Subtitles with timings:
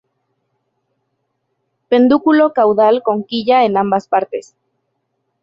[1.89, 4.55] Pedúnculo caudal con quilla en ambas partes.